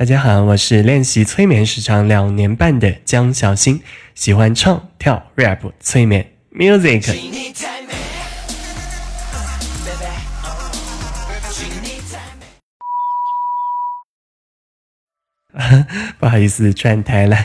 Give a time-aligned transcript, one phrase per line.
[0.00, 3.82] 大家好，我是练习催眠时长两年半的江小新，
[4.14, 6.26] 喜欢唱跳 rap 催眠
[6.56, 7.14] music。
[16.18, 17.36] 不好意思，串台了。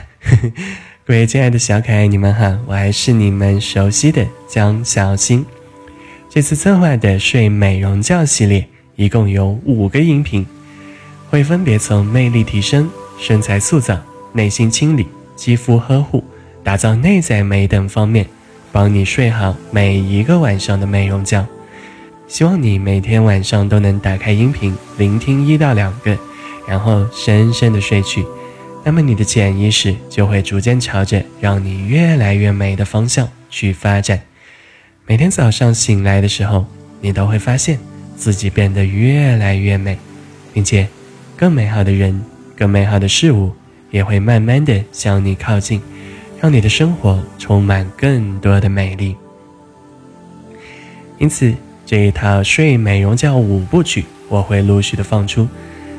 [1.03, 5.45] 各位亲爱的小可爱，你们好，我还是你们熟悉的江小新。
[6.29, 8.65] 这次策划的睡美容觉系列，
[8.95, 10.47] 一共有五个音频，
[11.35, 12.89] 会分别从魅力提升、
[13.19, 13.99] 身材塑造、
[14.31, 16.23] 内心清理、肌肤呵护、
[16.63, 18.25] 打造内在美等方面，
[18.71, 21.45] 帮你睡好每一个晚上的美容觉。
[22.25, 26.17] 希望你每天晚上都能打开音频，聆听一到两个，
[26.65, 28.25] 然后深深的睡去。
[28.85, 34.21] 那么你的潜意识就会逐渐朝着让你越来越美的方向去发展。
[35.05, 36.65] 每天早上醒来的时候，
[37.01, 37.77] 你都会发现
[38.15, 39.97] 自己变得越来越美，
[40.53, 40.87] 并且
[41.37, 42.21] 更美好的人、
[42.55, 43.51] 更美好的事物
[43.91, 45.81] 也会慢慢的向你靠近，
[46.41, 49.15] 让你的生活充满更多的美丽。
[51.17, 51.53] 因此，
[51.85, 55.47] 这一套睡美容觉五部曲我会陆续的放出。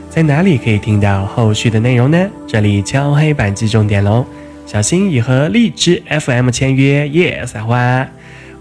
[0.09, 2.31] 在哪里可以听到后续的内容呢？
[2.47, 4.25] 这里敲黑板记重点喽！
[4.64, 8.09] 小新已和荔枝 FM 签约，耶，撒花！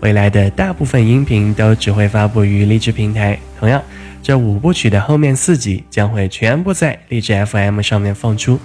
[0.02, 3.38] 未来的大部分音频都只会发布于荔枝平台。
[3.60, 3.82] 同样，
[4.22, 8.60] 这五部曲的后面四集将会全部在荔枝 FM 上面放出。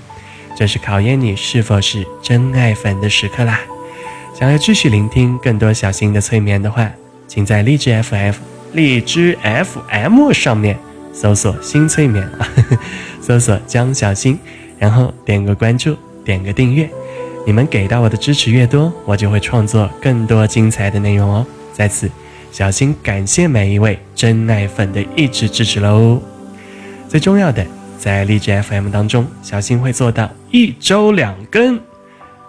[0.56, 3.60] 这是考验你是否是真爱粉的时刻啦！
[4.38, 6.90] 想要继续聆听更多小新的催眠的话，
[7.26, 8.34] 请在荔枝 FM、
[8.72, 10.78] 荔枝 FM 上面。
[11.12, 12.78] 搜索新催眠呵呵，
[13.20, 14.38] 搜索江小新，
[14.78, 16.88] 然后点个关注，点个订阅。
[17.46, 21.46] 你们给到我的支持越多，我就会创作更多精彩的内容哦。
[21.72, 22.10] 在此，
[22.52, 26.20] 小新感谢每一位真爱粉的一直支持喽。
[27.08, 27.66] 最重要的，
[27.98, 31.80] 在荔枝 FM 当中，小新会做到一周两更，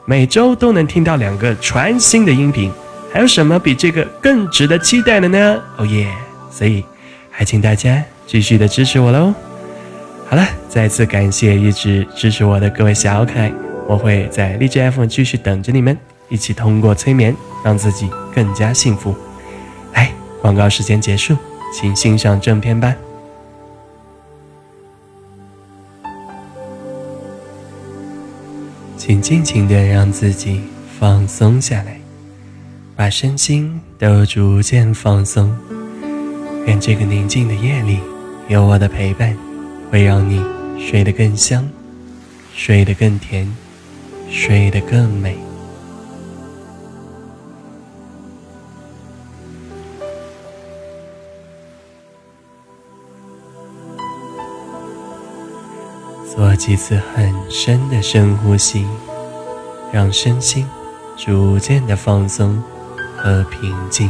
[0.06, 2.72] 每周都能听到两个全新的音频。
[3.14, 5.62] 还有什么比这个更值得期待的呢？
[5.78, 6.08] 哦耶！
[6.50, 6.84] 所以，
[7.30, 8.04] 还请大家。
[8.28, 9.34] 继续的支持我喽！
[10.30, 13.52] 好了，再次感谢一直支持我的各位小可爱，
[13.88, 15.98] 我会在荔枝 FM 继续等着你们，
[16.30, 19.16] 一起通过催眠让自己更加幸福。
[19.94, 20.12] 来，
[20.42, 21.36] 广告时间结束，
[21.74, 22.96] 请欣赏正片吧。
[28.96, 30.62] 请尽情的让自己
[31.00, 32.00] 放松下来，
[32.96, 35.54] 把身心都逐渐放松，
[36.66, 38.00] 愿这个宁静的夜里。
[38.48, 39.36] 有我的陪伴，
[39.90, 40.44] 会让你
[40.78, 41.68] 睡得更香，
[42.54, 43.48] 睡得更甜，
[44.32, 45.38] 睡得更美。
[56.34, 58.88] 做几次很深的深呼吸，
[59.92, 60.66] 让身心
[61.18, 62.64] 逐渐的放松
[63.18, 64.10] 和平静。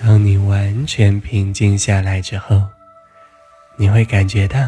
[0.00, 2.62] 当你完全平静下来之后，
[3.76, 4.58] 你会感觉到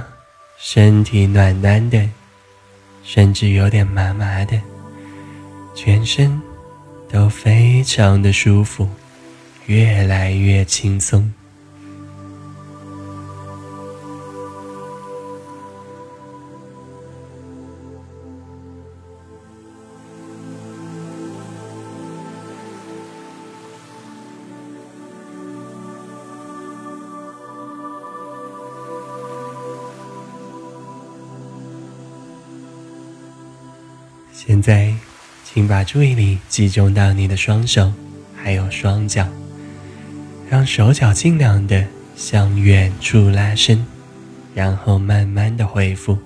[0.58, 2.08] 身体暖暖的，
[3.04, 4.60] 甚至有点麻麻的，
[5.74, 6.40] 全身
[7.08, 8.88] 都非常的舒服，
[9.66, 11.32] 越来越轻松。
[34.60, 34.94] 在，
[35.44, 37.92] 请把注意力集中到你的双手，
[38.36, 39.26] 还有双脚，
[40.48, 41.84] 让手脚尽量的
[42.16, 43.84] 向远处拉伸，
[44.54, 46.16] 然后慢慢的恢复。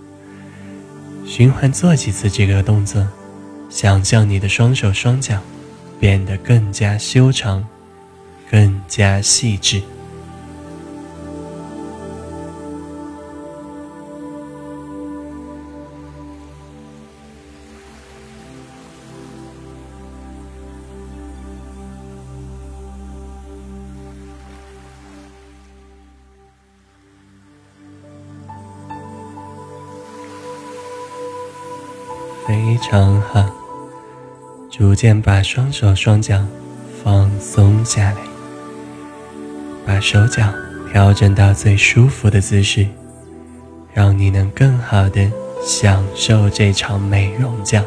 [1.26, 3.06] 循环做几次这个动作，
[3.70, 5.40] 想象你的双手双脚
[5.98, 7.66] 变得更加修长，
[8.50, 9.82] 更加细致。
[32.90, 33.50] 长哈，
[34.70, 36.44] 逐渐把双手双脚
[37.02, 38.16] 放松下来，
[39.86, 40.52] 把手脚
[40.92, 42.86] 调整到最舒服的姿势，
[43.94, 45.32] 让你能更好的
[45.62, 47.82] 享受这场美容觉。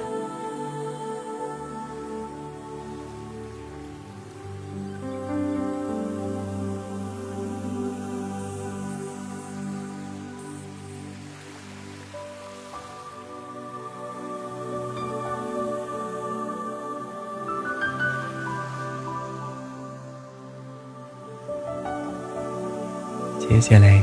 [23.58, 24.00] 接下来，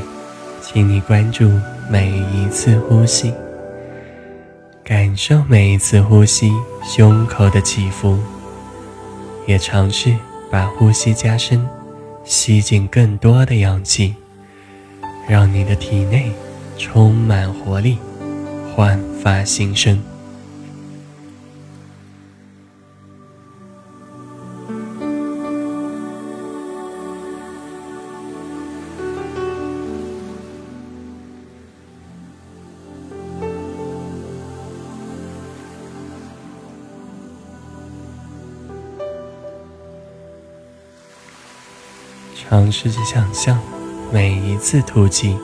[0.60, 1.48] 请你关注
[1.88, 3.32] 每一次呼吸，
[4.82, 6.52] 感受每一次呼吸
[6.82, 8.18] 胸口的起伏，
[9.46, 10.12] 也尝试
[10.50, 11.64] 把呼吸加深，
[12.24, 14.16] 吸进更多的氧气，
[15.28, 16.32] 让你的体内
[16.76, 17.98] 充满活力，
[18.74, 20.02] 焕发新生。
[42.54, 43.58] 尝试着想象，
[44.12, 45.36] 每一次吐气，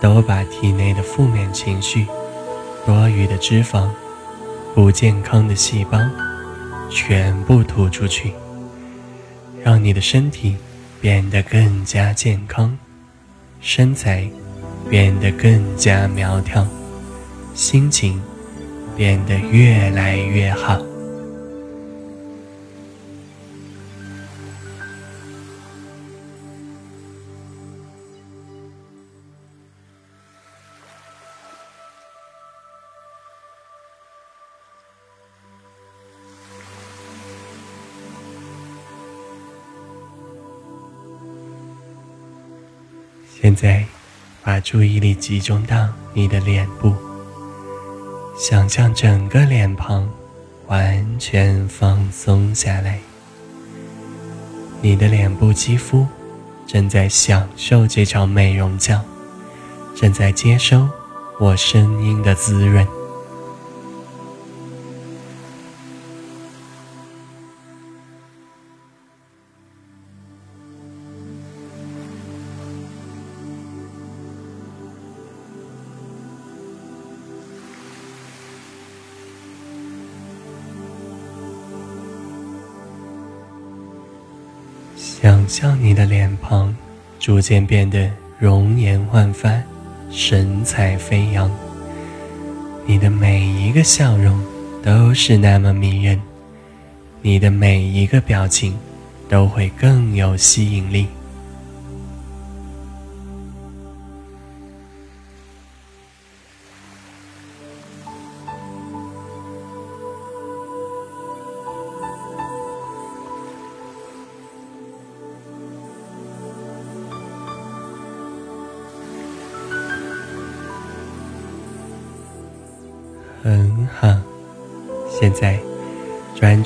[0.00, 2.06] 都把体内的负面情绪、
[2.86, 3.90] 多余的脂肪、
[4.74, 5.98] 不健康的细胞
[6.88, 8.32] 全部吐出去，
[9.62, 10.56] 让你的身体
[10.98, 12.74] 变得更加健康，
[13.60, 14.26] 身材
[14.88, 16.66] 变得更加苗条，
[17.52, 18.18] 心情
[18.96, 20.80] 变得越来越好。
[43.38, 43.84] 现在，
[44.42, 46.94] 把注意力集中到你的脸部，
[48.36, 50.08] 想象整个脸庞
[50.68, 52.98] 完全放松下来。
[54.80, 56.06] 你的脸部肌肤
[56.66, 59.04] 正在享受这场美容觉，
[59.94, 60.88] 正在接收
[61.38, 62.86] 我声音的滋润。
[85.18, 86.76] 想象你的脸庞
[87.18, 89.50] 逐渐变得容颜焕发，
[90.10, 91.50] 神采飞扬。
[92.84, 94.38] 你的每一个笑容
[94.82, 96.20] 都是那么迷人，
[97.22, 98.76] 你的每一个表情
[99.26, 101.06] 都会更有吸引力。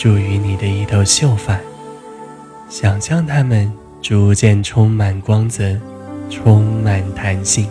[0.00, 1.61] 注于你的一头秀发，
[2.70, 3.70] 想象它们
[4.00, 5.78] 逐渐充满光泽，
[6.30, 7.69] 充满弹性，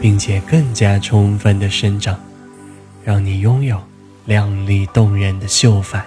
[0.00, 2.18] 并且更加充分的生长，
[3.04, 3.78] 让你拥有
[4.24, 6.02] 靓丽动人的秀发。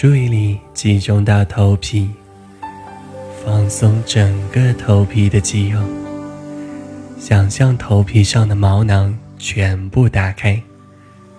[0.00, 2.08] 注意力集中到头皮，
[3.44, 5.80] 放松整个头皮的肌肉，
[7.18, 10.62] 想象头皮上的毛囊全部打开，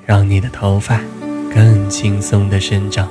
[0.06, 1.00] 让你的头发
[1.56, 3.10] 更轻松的生长。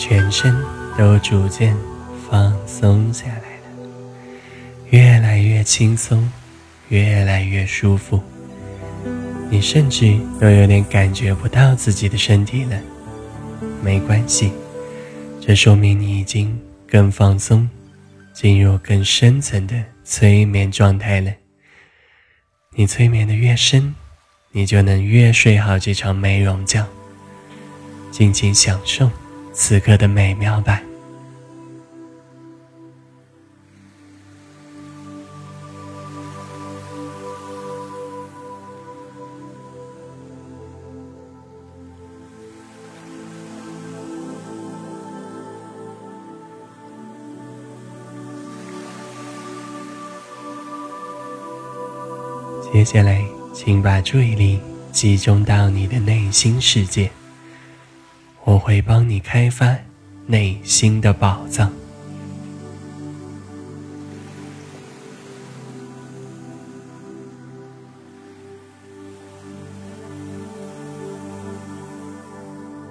[0.00, 0.56] 全身
[0.96, 1.76] 都逐渐
[2.26, 3.88] 放松下来了，
[4.88, 6.26] 越来越轻松，
[6.88, 8.18] 越来越舒服。
[9.50, 12.80] 你甚至都有点感觉不到自己的身体了。
[13.82, 14.50] 没关系，
[15.38, 17.68] 这说明你已经更放松、
[18.32, 21.30] 进入更深层的催眠状态了。
[22.74, 23.94] 你催眠的越深，
[24.50, 26.86] 你就能越睡好这场美容觉，
[28.10, 29.10] 尽情享受
[29.62, 30.80] 此刻的美妙吧。
[52.72, 54.58] 接下来，请把注意力
[54.90, 57.10] 集中到你的内心世界。
[58.60, 59.76] 会帮你开发
[60.26, 61.72] 内心的宝藏。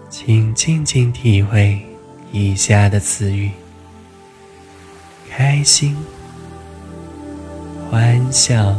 [0.09, 1.79] 请静静体会
[2.33, 3.51] 以下的词语：
[5.29, 5.95] 开心、
[7.89, 8.75] 欢笑。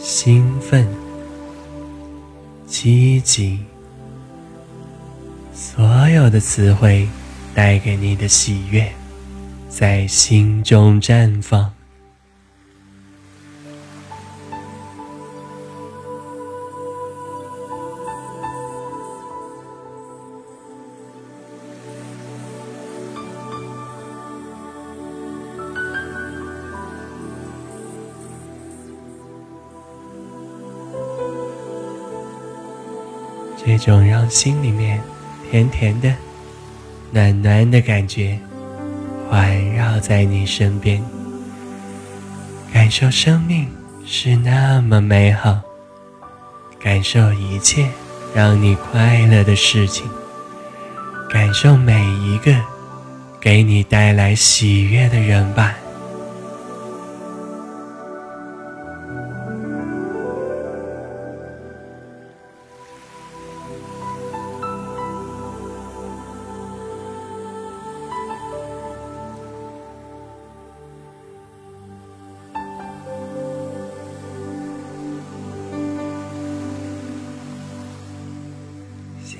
[0.00, 0.86] 兴奋、
[2.66, 3.58] 积极，
[5.78, 7.08] 所有的词汇
[7.54, 8.92] 带给你的喜悦，
[9.68, 11.72] 在心中绽放。
[33.64, 35.00] 这种让心里面
[35.50, 36.14] 甜甜的、
[37.10, 38.38] 暖暖的感觉
[39.30, 41.02] 环绕在你身边，
[42.72, 43.66] 感受生命
[44.04, 45.60] 是那么美好，
[46.78, 47.88] 感受一切
[48.34, 50.06] 让你快乐的事情，
[51.30, 52.54] 感受每一个
[53.40, 55.74] 给你带来喜悦的人吧。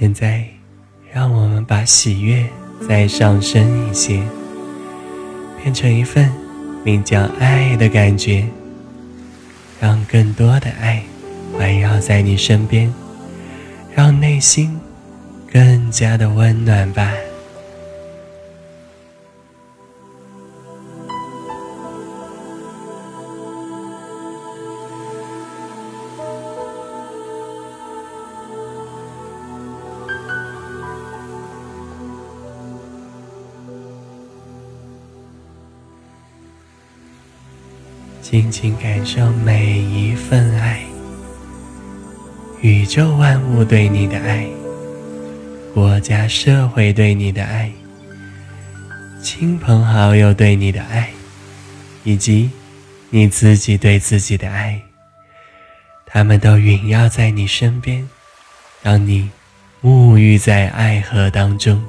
[0.01, 0.45] 现在，
[1.13, 2.47] 让我们把喜悦
[2.89, 4.23] 再上升一些，
[5.61, 6.31] 变成一份
[6.85, 8.47] 名叫爱的感觉，
[9.81, 11.03] 让更多的爱
[11.53, 12.95] 环绕在你身边，
[13.93, 14.79] 让内心
[15.53, 17.13] 更加的温暖吧。
[38.31, 40.83] 静静感受每一份爱，
[42.61, 44.47] 宇宙万物对你的爱，
[45.73, 47.73] 国家社会对你的爱，
[49.23, 51.09] 亲朋好友对你的爱，
[52.05, 52.51] 以及
[53.09, 54.79] 你自己对自己的爱，
[56.05, 58.07] 他们都萦绕在你身边，
[58.83, 59.31] 让你
[59.83, 61.83] 沐浴在爱河当中。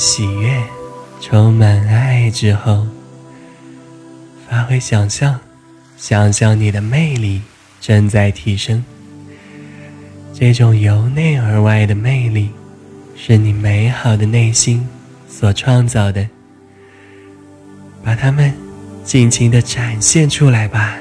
[0.00, 0.58] 喜悦、
[1.20, 2.86] 充满爱之后，
[4.48, 5.38] 发挥想象，
[5.98, 7.42] 想象你的魅力
[7.82, 8.82] 正在提升。
[10.32, 12.48] 这种由内而外的魅力，
[13.14, 14.88] 是你美好的内心
[15.28, 16.26] 所创造的。
[18.02, 18.50] 把它们
[19.04, 20.96] 尽情的展现出来吧。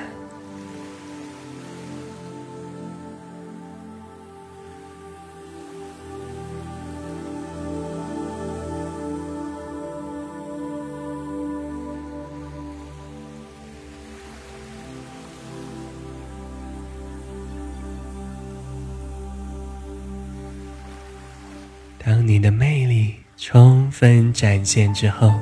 [23.52, 25.34] 充分展现之后，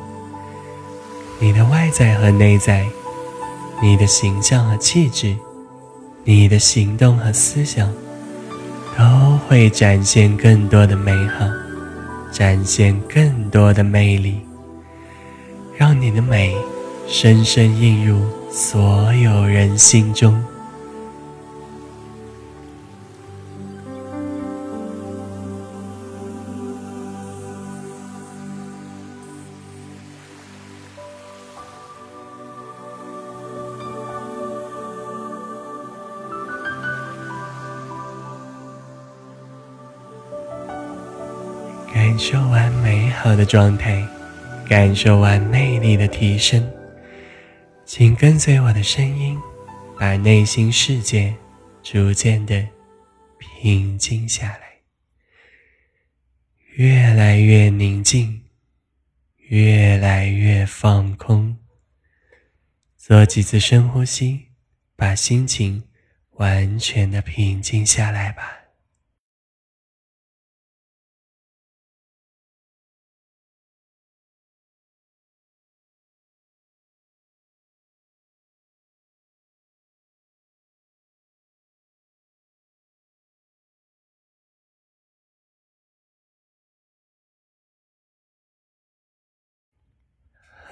[1.41, 2.87] 你的外在和内在，
[3.83, 5.35] 你的形象和气质，
[6.23, 7.93] 你的行动和思想，
[8.97, 11.45] 都会展现更多的美好，
[12.31, 14.39] 展现更多的魅力，
[15.75, 16.55] 让你的美
[17.09, 20.41] 深深印入所有人心中。
[42.17, 44.03] 感受完美好的状态，
[44.67, 46.67] 感受完魅力的提升，
[47.86, 49.39] 请跟随我的声音，
[50.00, 51.36] 把内心世界
[51.83, 52.67] 逐渐的
[53.38, 54.62] 平静下来，
[56.77, 58.41] 越来越宁静，
[59.50, 61.55] 越来越放空。
[62.97, 64.47] 做几次深呼吸，
[64.95, 65.83] 把心情
[66.38, 68.56] 完全的平静下来吧。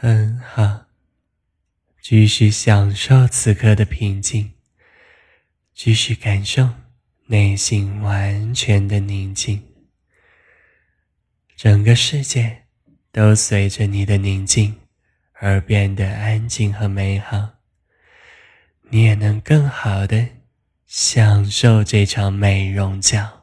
[0.08, 0.86] 很好，
[2.00, 4.54] 继续享受此刻的平静，
[5.74, 6.70] 继续感受
[7.26, 9.64] 内心完全的宁静，
[11.58, 12.66] 整个世界
[13.12, 14.80] 都随着你的宁静
[15.34, 17.54] 而变得安静和美好，
[18.92, 20.28] 你也能更好的
[20.86, 23.35] 享受这场美容觉。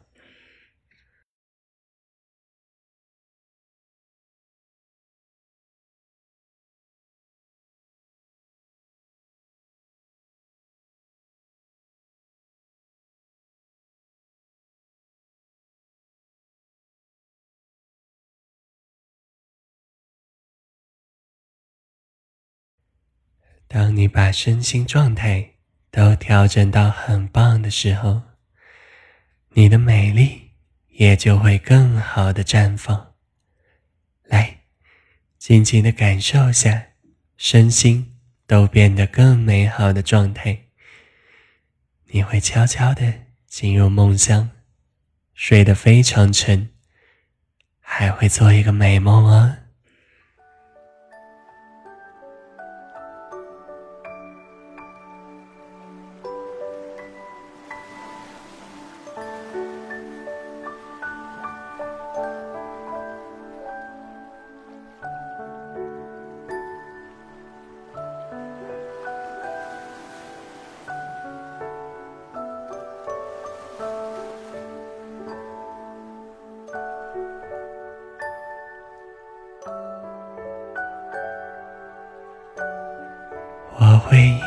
[23.72, 25.52] 当你把身心状态
[25.90, 28.20] 都调整到很棒的时候，
[29.54, 30.50] 你的美丽
[30.88, 33.14] 也就会更好的绽放。
[34.24, 34.64] 来，
[35.38, 36.88] 静静的感受下，
[37.38, 40.66] 身心都变得更美好的状态。
[42.08, 43.10] 你会悄悄的
[43.46, 44.50] 进入梦乡，
[45.32, 46.68] 睡得非常沉，
[47.80, 49.56] 还会做一个美梦哦。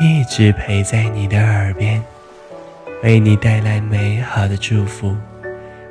[0.06, 2.00] 一直陪在你的耳边，
[3.02, 5.18] 为你带来美好的祝福，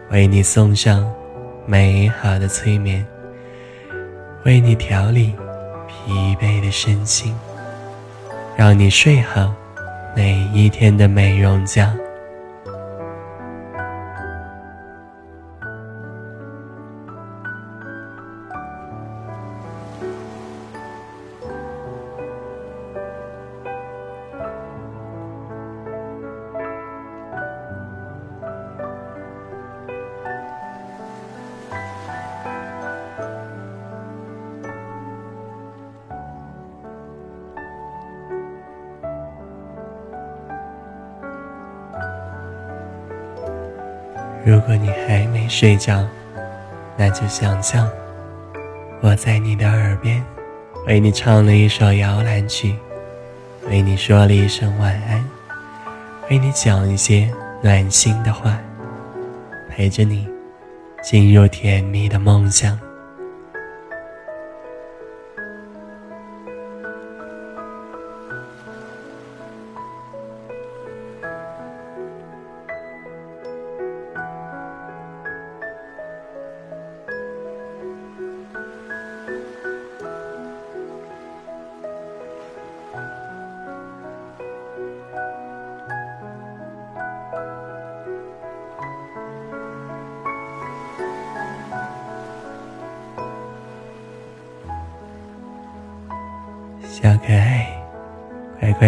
[0.09, 1.05] 为你送上
[1.67, 3.05] 美好的催眠，
[4.45, 5.35] 为你调理
[5.89, 7.35] 疲惫的身心，
[8.57, 9.53] 让你睡好
[10.15, 12.04] 每一天的美容觉。
[44.45, 46.07] 如果你还没睡觉，
[46.99, 47.89] 那就想象
[49.01, 50.23] 我在你的耳边，
[50.87, 52.77] 为你唱了一首摇篮曲，
[53.71, 55.25] 为你说了一声晚安，
[56.29, 57.31] 为你讲一些
[57.63, 58.59] 暖心的话，
[59.71, 60.29] 陪着你
[61.03, 62.79] 进入甜蜜的梦乡。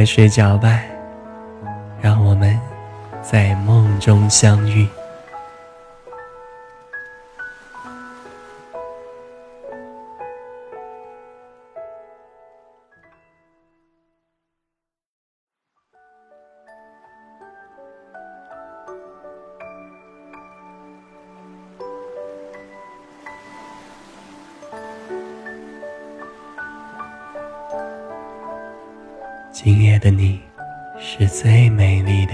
[0.07, 0.81] 睡觉吧，
[2.01, 2.59] 让我们
[3.21, 4.87] 在梦中相遇。
[30.07, 30.41] 的你，
[31.01, 32.33] 是最美丽的。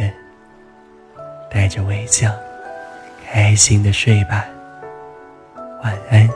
[1.51, 2.31] 带着微笑，
[3.27, 4.45] 开心的睡吧，
[5.83, 6.29] 晚安。